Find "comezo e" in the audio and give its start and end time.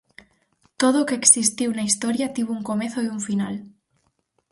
2.69-3.07